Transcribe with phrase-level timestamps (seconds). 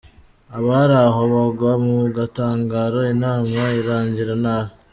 [0.57, 4.71] Abari aho bagwa mu gatangaro, inama irangira nabi.